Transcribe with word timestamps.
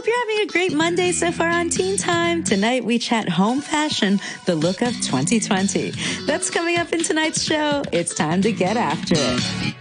Hope 0.00 0.06
you're 0.06 0.30
having 0.30 0.48
a 0.48 0.50
great 0.50 0.72
Monday 0.72 1.12
so 1.12 1.30
far 1.30 1.50
on 1.50 1.68
Teen 1.68 1.98
Time. 1.98 2.42
Tonight 2.42 2.86
we 2.86 2.98
chat 2.98 3.28
home 3.28 3.60
fashion, 3.60 4.18
the 4.46 4.54
look 4.54 4.80
of 4.80 4.94
2020. 4.94 5.90
That's 6.24 6.48
coming 6.48 6.78
up 6.78 6.94
in 6.94 7.02
tonight's 7.02 7.42
show. 7.42 7.82
It's 7.92 8.14
time 8.14 8.40
to 8.40 8.50
get 8.50 8.78
after 8.78 9.14
it. 9.14 9.79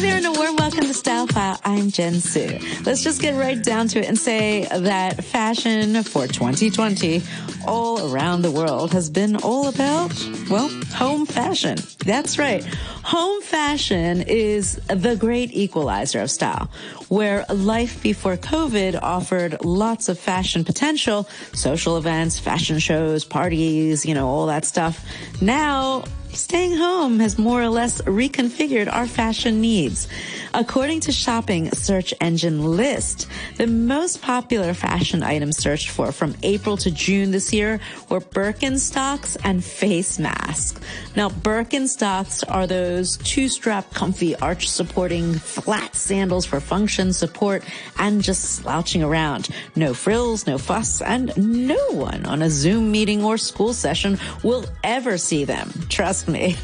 There 0.00 0.16
and 0.16 0.24
a 0.24 0.32
warm 0.32 0.56
welcome 0.56 0.84
to 0.84 0.94
Style 0.94 1.26
File. 1.26 1.60
I'm 1.62 1.90
Jen 1.90 2.20
Su. 2.20 2.58
Let's 2.86 3.04
just 3.04 3.20
get 3.20 3.38
right 3.38 3.62
down 3.62 3.86
to 3.88 3.98
it 3.98 4.08
and 4.08 4.16
say 4.18 4.64
that 4.64 5.22
fashion 5.22 6.02
for 6.04 6.26
2020 6.26 7.22
all 7.66 8.10
around 8.10 8.40
the 8.40 8.50
world 8.50 8.92
has 8.92 9.10
been 9.10 9.36
all 9.36 9.68
about, 9.68 10.10
well, 10.48 10.70
home 10.94 11.26
fashion. 11.26 11.76
That's 11.98 12.38
right. 12.38 12.64
Home 13.04 13.42
fashion 13.42 14.22
is 14.22 14.76
the 14.86 15.16
great 15.16 15.52
equalizer 15.52 16.22
of 16.22 16.30
style, 16.30 16.70
where 17.08 17.44
life 17.50 18.02
before 18.02 18.38
COVID 18.38 18.98
offered 19.02 19.62
lots 19.62 20.08
of 20.08 20.18
fashion 20.18 20.64
potential, 20.64 21.28
social 21.52 21.98
events, 21.98 22.38
fashion 22.38 22.78
shows, 22.78 23.26
parties, 23.26 24.06
you 24.06 24.14
know, 24.14 24.28
all 24.28 24.46
that 24.46 24.64
stuff. 24.64 25.04
Now, 25.42 26.04
staying 26.32 26.76
home 26.76 27.20
has 27.20 27.38
more 27.38 27.62
or 27.62 27.68
less 27.68 28.00
reconfigured 28.02 28.92
our 28.92 29.06
fashion 29.06 29.60
needs. 29.60 30.08
According 30.52 31.00
to 31.00 31.12
shopping 31.12 31.70
search 31.72 32.12
engine 32.20 32.64
Lyst, 32.64 33.28
the 33.56 33.66
most 33.66 34.20
popular 34.20 34.74
fashion 34.74 35.22
items 35.22 35.58
searched 35.58 35.90
for 35.90 36.10
from 36.12 36.34
April 36.42 36.76
to 36.78 36.90
June 36.90 37.30
this 37.30 37.52
year 37.52 37.80
were 38.08 38.20
Birkenstocks 38.20 39.36
and 39.44 39.64
face 39.64 40.18
masks. 40.18 40.80
Now, 41.14 41.28
Birkenstocks 41.28 42.42
are 42.48 42.66
those 42.66 43.16
two-strap, 43.18 43.92
comfy, 43.94 44.34
arch-supporting, 44.36 45.34
flat 45.34 45.94
sandals 45.94 46.46
for 46.46 46.60
function, 46.60 47.12
support, 47.12 47.62
and 47.98 48.22
just 48.22 48.56
slouching 48.56 49.02
around. 49.02 49.48
No 49.76 49.94
frills, 49.94 50.46
no 50.46 50.58
fuss, 50.58 51.00
and 51.00 51.32
no 51.36 51.78
one 51.92 52.26
on 52.26 52.42
a 52.42 52.50
Zoom 52.50 52.90
meeting 52.90 53.24
or 53.24 53.38
school 53.38 53.72
session 53.72 54.18
will 54.42 54.64
ever 54.82 55.16
see 55.16 55.44
them. 55.44 55.72
Trust 55.88 56.19
me. 56.28 56.56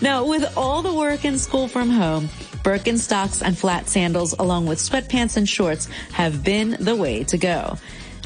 Now, 0.00 0.24
with 0.24 0.56
all 0.56 0.82
the 0.82 0.94
work 0.94 1.24
and 1.24 1.40
school 1.40 1.68
from 1.68 1.90
home, 1.90 2.28
Birkenstocks 2.62 3.42
and 3.42 3.56
flat 3.56 3.88
sandals 3.88 4.34
along 4.38 4.66
with 4.66 4.78
sweatpants 4.78 5.36
and 5.36 5.48
shorts 5.48 5.86
have 6.12 6.44
been 6.44 6.76
the 6.78 6.94
way 6.94 7.24
to 7.24 7.38
go. 7.38 7.76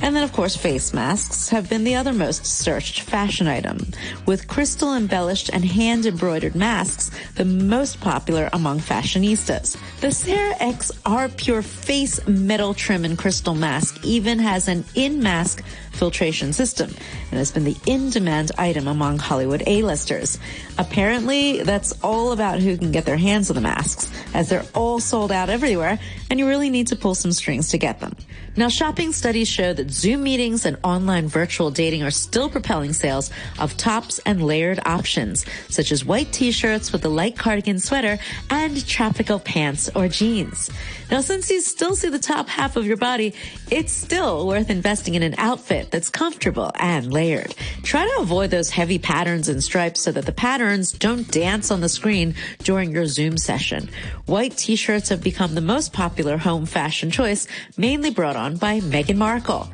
And 0.03 0.15
then, 0.15 0.23
of 0.23 0.33
course, 0.33 0.57
face 0.57 0.93
masks 0.93 1.49
have 1.49 1.71
been 1.71 1.85
the 1.85 1.95
other 1.95 2.13
most 2.13 2.45
searched 2.45 3.01
fashion 3.01 3.49
item, 3.49 3.79
with 4.27 4.49
crystal 4.49 4.95
embellished 4.95 5.51
and 5.53 5.65
hand 5.65 6.05
embroidered 6.05 6.55
masks 6.55 7.11
the 7.37 7.45
most 7.45 8.01
popular 8.01 8.51
among 8.53 8.81
fashionistas. 8.81 9.79
The 10.01 10.11
Sarah 10.11 10.57
X 10.61 10.93
R 11.07 11.29
Pure 11.29 11.63
Face 11.63 12.27
Metal 12.27 12.75
Trim 12.75 13.05
and 13.05 13.17
Crystal 13.17 13.55
Mask 13.55 14.05
even 14.05 14.39
has 14.41 14.69
an 14.69 14.85
in-mask 14.95 15.65
filtration 15.93 16.53
system 16.53 16.91
and 17.31 17.39
has 17.39 17.53
been 17.53 17.65
the 17.65 17.77
in-demand 17.87 18.51
item 18.59 18.89
among 18.89 19.19
Hollywood 19.19 19.63
A-listers. 19.67 20.39
Apparently, 20.77 21.63
that's 21.63 21.93
all 22.03 22.33
about 22.33 22.59
who 22.59 22.77
can 22.77 22.91
get 22.91 23.07
their 23.07 23.17
hands 23.17 23.49
on 23.49 23.55
the 23.55 23.61
masks, 23.63 24.11
as 24.35 24.49
they're 24.49 24.67
all 24.75 24.99
sold 24.99 25.31
out 25.31 25.49
everywhere, 25.49 25.99
and 26.29 26.41
you 26.41 26.49
really 26.49 26.69
need 26.69 26.89
to 26.89 26.97
pull 26.97 27.15
some 27.15 27.33
strings 27.33 27.69
to 27.69 27.79
get 27.79 28.01
them. 28.01 28.15
Now, 28.57 28.69
shopping 28.69 29.13
studies 29.13 29.49
show 29.49 29.73
that 29.73 29.84
Zoom 29.91 30.23
meetings 30.23 30.67
and 30.67 30.77
online 30.83 31.29
virtual 31.29 31.71
dating 31.71 32.03
are 32.03 32.11
still 32.11 32.49
propelling 32.49 32.93
sales 32.93 33.31
of 33.59 33.77
tops 33.77 34.19
and 34.27 34.45
layered 34.45 34.81
options, 34.87 35.45
such 35.69 35.93
as 35.93 36.05
white 36.05 36.33
t-shirts 36.33 36.93
with 36.93 37.05
a 37.05 37.09
light 37.09 37.37
cardigan 37.37 37.79
sweater 37.79 38.19
and 38.51 38.87
tropical 38.87 39.39
pants 39.39 39.91
or 39.95 40.09
jeans. 40.09 40.71
Now, 41.11 41.21
since 41.21 41.51
you 41.51 41.61
still 41.61 41.95
see 41.95 42.09
the 42.09 42.19
top 42.19 42.49
half 42.49 42.77
of 42.77 42.87
your 42.87 42.97
body, 42.97 43.35
it's 43.71 43.93
still 43.93 44.47
worth 44.47 44.71
investing 44.71 45.15
in 45.15 45.23
an 45.23 45.35
outfit 45.39 45.91
that's 45.91 46.11
comfortable 46.11 46.73
and 46.77 47.13
layered. 47.13 47.55
Try 47.83 48.05
to 48.05 48.21
avoid 48.21 48.51
those 48.51 48.71
heavy 48.71 48.99
patterns 48.99 49.49
and 49.49 49.63
stripes 49.63 50.01
so 50.01 50.13
that 50.13 50.27
the 50.27 50.33
patterns 50.33 50.93
don't 50.93 51.31
dance 51.31 51.71
on 51.71 51.81
the 51.81 51.89
screen 51.89 52.35
during 52.61 52.91
your 52.91 53.07
Zoom 53.07 53.37
session. 53.37 53.91
White 54.27 54.57
t-shirts 54.57 55.11
have 55.11 55.23
become 55.23 55.55
the 55.55 55.61
most 55.61 55.93
popular 55.93 56.39
home 56.39 56.67
fashion 56.67 57.11
choice, 57.11 57.47
mainly 57.77 58.11
brought 58.11 58.37
on 58.37 58.57
by 58.57 58.81
Meghan 58.81 59.17
Markle. 59.17 59.69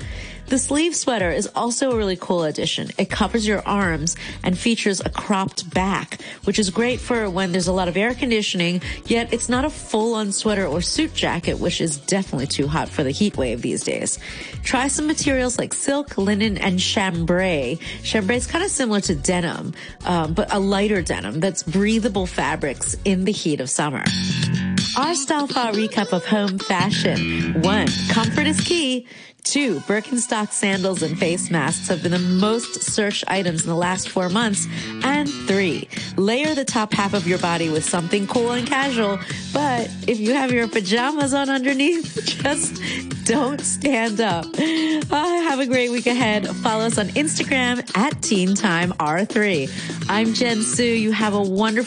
The 0.51 0.59
sleeve 0.59 0.97
sweater 0.97 1.31
is 1.31 1.49
also 1.55 1.93
a 1.93 1.97
really 1.97 2.17
cool 2.17 2.43
addition. 2.43 2.91
It 2.99 3.09
covers 3.09 3.47
your 3.47 3.63
arms 3.65 4.17
and 4.43 4.59
features 4.59 4.99
a 4.99 5.09
cropped 5.09 5.73
back, 5.73 6.21
which 6.43 6.59
is 6.59 6.71
great 6.71 6.99
for 6.99 7.31
when 7.31 7.53
there's 7.53 7.69
a 7.69 7.73
lot 7.73 7.87
of 7.87 7.97
air 7.97 8.15
conditioning, 8.15 8.83
yet 9.07 9.33
it's 9.33 9.49
not 9.49 9.65
a 9.65 9.71
full-on 9.71 10.33
sweater 10.33 10.67
or 10.67 10.81
suit 10.81 11.15
jacket, 11.15 11.61
which 11.61 11.81
is 11.81 11.99
definitely 11.99 12.49
too 12.49 12.67
hot 12.67 12.89
for 12.89 13.05
the 13.05 13.13
heat 13.13 13.37
wave 13.37 13.63
these 13.63 13.85
days. 13.85 14.19
Try 14.65 14.89
some 14.89 15.07
materials 15.07 15.57
like 15.57 15.73
silk, 15.73 16.19
linen, 16.19 16.59
and 16.59 16.81
chambray. 16.81 17.79
Chambray 18.03 18.39
is 18.39 18.49
kind 18.49 18.65
of 18.65 18.73
similar 18.73 19.01
to 19.03 19.15
denim, 19.15 19.73
um, 20.05 20.35
but 20.35 20.53
a 20.53 20.59
lighter 20.59 21.01
denim 21.01 21.39
that's 21.39 21.63
breathable 21.63 22.27
fabrics 22.27 22.97
in 23.05 23.25
the 23.25 23.33
heat 23.33 23.61
of 23.61 23.71
summer. 23.71 24.03
Our 24.97 25.15
style 25.15 25.47
file 25.47 25.73
recap 25.73 26.13
of 26.13 26.27
home 26.27 26.59
fashion. 26.59 27.63
One, 27.63 27.87
comfort 28.09 28.47
is 28.47 28.61
key. 28.61 29.07
Two, 29.45 29.77
Birkenstock 29.81 30.51
sandals 30.51 31.03
and 31.03 31.19
face 31.19 31.51
masks 31.51 31.89
have 31.89 32.03
been 32.03 32.13
the 32.13 32.19
most 32.19 32.83
searched 32.83 33.25
items 33.29 33.63
in 33.63 33.69
the 33.69 33.77
last 33.77 34.09
four 34.09 34.29
months. 34.29 34.67
And 35.03 35.29
three, 35.29 35.89
layer 36.17 36.55
the 36.55 36.65
top 36.65 36.93
half 36.93 37.15
of 37.15 37.27
your 37.27 37.39
body 37.39 37.69
with 37.69 37.85
something 37.85 38.27
cool 38.27 38.53
and 38.53 38.67
casual. 38.67 39.19
But 39.53 39.91
if 40.07 40.19
you 40.21 40.35
have 40.35 40.53
your 40.53 40.69
pajamas 40.69 41.35
on 41.35 41.49
underneath, 41.49 42.21
just 42.43 42.81
don't 43.25 43.61
stand 43.61 44.21
up. 44.21 44.45
Uh, 44.47 45.41
have 45.43 45.61
a 45.61 45.67
great 45.67 45.91
week 45.91 46.07
ahead. 46.07 46.47
Follow 46.49 46.85
us 46.85 46.99
on 46.99 47.07
Instagram 47.11 47.97
at 47.97 48.21
Teen 48.23 48.55
Time 48.55 48.93
R3. 48.95 50.07
I'm 50.09 50.35
Jen 50.35 50.63
Su. 50.63 50.85
You 50.85 51.13
have 51.13 51.35
a 51.35 51.43
wonderful 51.43 51.81